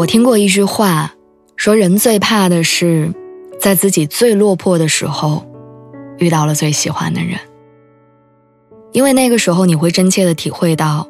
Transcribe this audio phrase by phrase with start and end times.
[0.00, 1.12] 我听过一句话，
[1.56, 3.12] 说人最怕的是，
[3.60, 5.44] 在自己最落魄的时候，
[6.16, 7.38] 遇到了最喜欢的人。
[8.92, 11.06] 因为那个时候你会真切的体会到，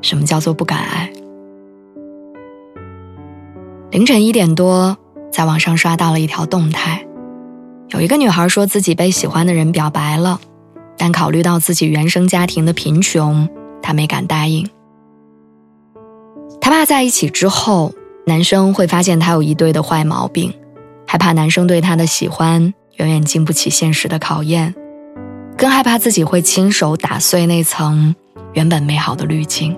[0.00, 1.12] 什么叫做不敢爱。
[3.92, 4.98] 凌晨一点多，
[5.30, 7.06] 在网上刷到了一条动态，
[7.90, 10.40] 有一个女孩说自己被喜欢的人表白了，
[10.98, 13.48] 但考虑到自己原生家庭的贫穷，
[13.80, 14.68] 她没敢答应。
[16.64, 17.92] 他怕在一起之后，
[18.24, 20.54] 男生会发现他有一堆的坏毛病，
[21.08, 24.72] 害怕男生对他的喜欢远远经不起现实的考验，
[25.58, 28.14] 更害怕自己会亲手打碎那层
[28.52, 29.76] 原本美好的滤镜。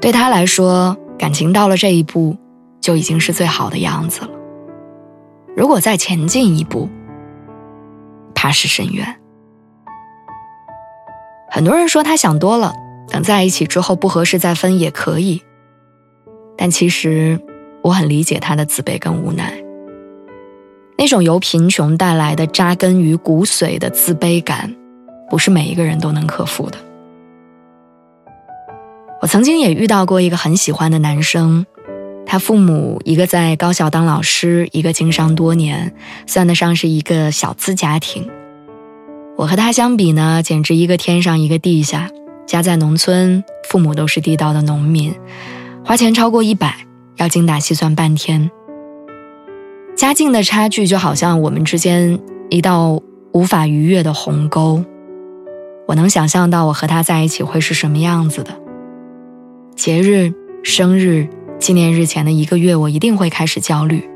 [0.00, 2.36] 对他来说，感情到了这一步，
[2.80, 4.30] 就已经是最好的样子了。
[5.56, 6.88] 如果再前进一步，
[8.32, 9.16] 怕是深渊。
[11.50, 12.72] 很多人说他想多了。
[13.08, 15.42] 等在一起之后不合适再分也可以，
[16.56, 17.38] 但其实
[17.82, 19.52] 我很理解他的自卑跟无奈。
[20.96, 24.74] 那种由贫穷带来的扎根于骨髓的自卑感，
[25.28, 26.78] 不是每一个人都能克服的。
[29.20, 31.66] 我曾经也遇到过一个很喜欢的男生，
[32.26, 35.94] 他父母一个在高校当老师，一个经商多年，
[36.26, 38.30] 算得上是一个小资家庭。
[39.36, 42.10] 我和他相比呢，简直一个天上一个地下。
[42.46, 45.14] 家在农村，父母都是地道的农民，
[45.84, 48.50] 花钱超过一百要精打细算半天。
[49.96, 52.18] 家境的差距就好像我们之间
[52.50, 53.00] 一道
[53.32, 54.84] 无法逾越的鸿沟。
[55.86, 58.58] 我能想象到我和他在一起会是什么样子的。
[59.76, 61.28] 节日、生日、
[61.58, 64.08] 纪念日前的一个月，我一定会开始焦虑。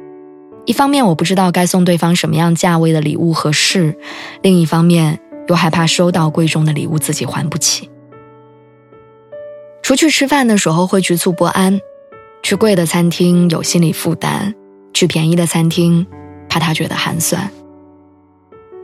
[0.65, 3.97] 一方面我不知道该送对方什么样价位的礼物合适，
[4.43, 5.19] 另一方面
[5.49, 7.89] 又害怕收到贵重的礼物自己还不起。
[9.89, 11.81] 出去吃饭的时候会局促不安，
[12.43, 14.55] 去贵的餐厅有心理负担，
[14.93, 16.07] 去便宜的餐厅
[16.47, 17.51] 怕他觉得寒酸。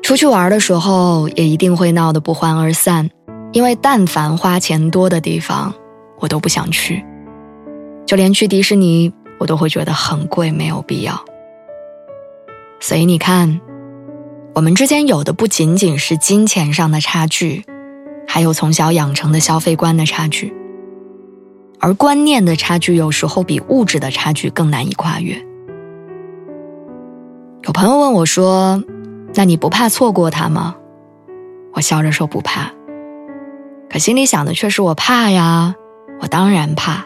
[0.03, 3.11] 出去玩的时候也一定会闹得不欢而散，
[3.53, 5.75] 因为但凡花钱多的地方，
[6.21, 7.05] 我都不想去。
[8.07, 11.23] 就连去迪士尼，我都会觉得很贵，没有必要。
[12.81, 13.61] 所以你看，
[14.55, 17.63] 我们之间有的不仅仅是金钱上的差距，
[18.27, 20.55] 还有从小养成的消费观的差距。
[21.85, 25.37] 而观念的差距有时候比物质的差距更难以跨越。
[27.61, 28.83] 有朋友问我说
[29.37, 30.77] ：“那你不怕错过他吗？”
[31.77, 32.73] 我笑着说：“不怕。”
[33.93, 35.75] 可心里想的却是我怕呀，
[36.23, 37.05] 我当然怕，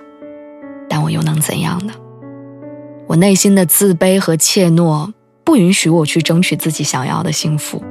[0.88, 1.92] 但我又能怎样呢？
[3.08, 5.12] 我内心的自卑和怯懦
[5.42, 7.82] 不允许我去争取自己想要的幸福。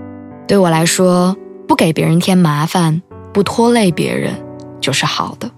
[0.47, 1.35] 对我来说，
[1.67, 3.01] 不给别人添麻烦，
[3.33, 4.33] 不拖累别人，
[4.79, 5.51] 就是好的。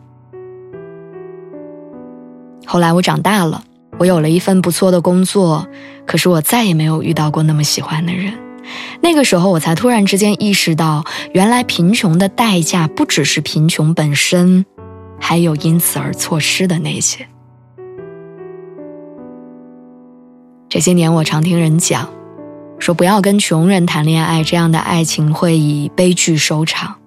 [2.71, 3.63] 后来我长大了，
[3.97, 5.67] 我有了一份不错的工作，
[6.05, 8.31] 可是我再也没有遇到过那么喜欢的人。
[9.01, 11.03] 那个时候，我才突然之间意识到，
[11.33, 14.67] 原来贫穷的代价不只是贫穷本身，
[15.19, 17.27] 还有因此而错失的那些。
[20.69, 22.07] 这些年，我常听人讲，
[22.77, 26.97] 说不要跟穷人谈恋爱，这样的爱情会以悲剧收场。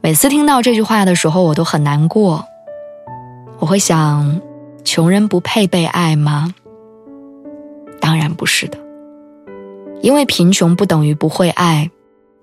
[0.00, 2.44] 每次听到这句话的时候，我都很难过。
[3.60, 4.40] 我会想。
[4.88, 6.54] 穷人不配被爱吗？
[8.00, 8.78] 当然不是的，
[10.00, 11.90] 因为贫穷不等于不会爱，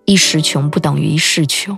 [0.05, 1.75] 一时穷不等于一世穷。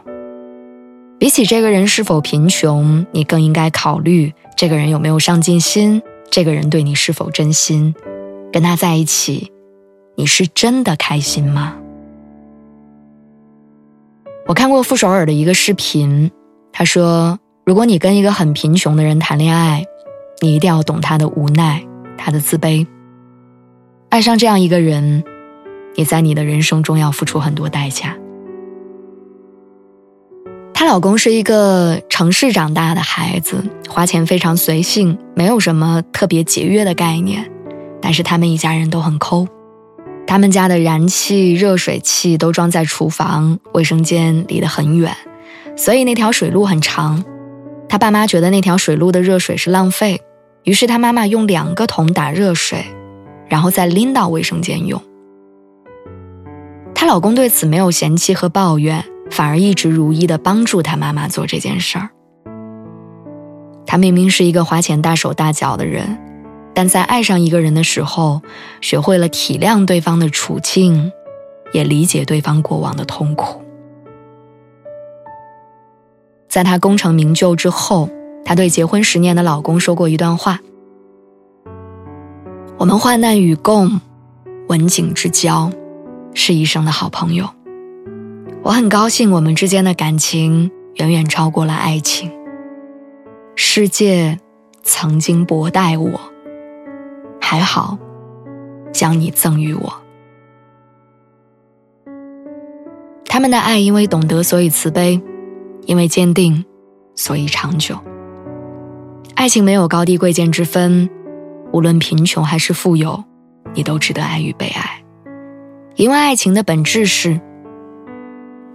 [1.17, 7.95] 比起这个人是否贫穷，你更应该考虑这个人有没有上进心，这个人对你是否真心，
[8.51, 9.49] 跟他在一起，
[10.17, 11.77] 你是真的开心吗？
[14.47, 16.29] 我看过傅首尔的一个视频，
[16.73, 19.85] 他说：“如果你跟一个很贫穷的人谈恋爱。”
[20.41, 21.83] 你一定要懂他的无奈，
[22.17, 22.85] 他的自卑。
[24.09, 25.23] 爱上这样一个人，
[25.95, 28.15] 你在你的人生中要付出很多代价。
[30.73, 37.51] 她老公是一个城市长大的孩子，花钱非常随性，没有什么特别节约的概念。
[37.99, 39.47] 但是他们一家人都很抠，
[40.27, 45.11] 他们家的燃气、热水器都装在厨房，卫生间离得很远，
[45.75, 47.25] 所以那条水路很长。
[47.89, 50.21] 他爸妈觉得那条水路的热水是浪费，
[50.63, 52.85] 于是他妈妈用两个桶打热水，
[53.47, 55.01] 然后再拎到卫生间用。
[56.93, 62.09] 她老公对此没有嫌弃和抱怨，反而一直如意的帮助她妈妈做这件事儿。
[63.85, 66.17] 他明明是一个花钱大手大脚的人，
[66.73, 68.41] 但在爱上一个人的时候，
[68.81, 71.09] 学会了体谅对方的处境，
[71.71, 73.61] 也理解对方过往的痛苦。
[76.57, 78.09] 在她功成名就之后，
[78.43, 80.59] 她对结婚十年的老公说过一段话
[82.79, 84.01] ：“我们患难与共，
[84.67, 85.69] 刎颈之交，
[86.33, 87.47] 是一生的好朋友。
[88.63, 92.31] 我很高兴我们之间的感情远远超过了爱情。
[93.55, 94.39] 世界
[94.81, 96.19] 曾经薄待我，
[97.39, 97.99] 还好
[98.91, 99.93] 将你赠予我。
[103.25, 105.21] 他们的爱因为懂得，所以慈悲。”
[105.87, 106.63] 因为坚定，
[107.15, 107.97] 所以长久。
[109.35, 111.09] 爱情没有高低贵贱之分，
[111.71, 113.23] 无论贫穷还是富有，
[113.73, 115.01] 你都值得爱与被爱。
[115.95, 117.39] 因为爱情的本质是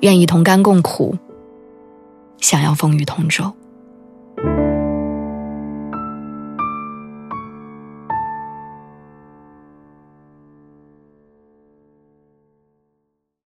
[0.00, 1.16] 愿意同甘共苦，
[2.38, 3.52] 想要风雨同舟。